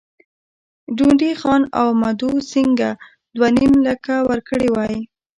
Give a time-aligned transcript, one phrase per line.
[0.97, 2.91] ډونډي خان او مدو سینګه
[3.35, 4.95] دوه نیم لکه ورکړي وای.